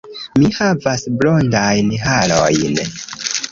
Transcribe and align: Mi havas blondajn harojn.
Mi 0.43 0.47
havas 0.59 1.03
blondajn 1.19 1.93
harojn. 2.07 2.83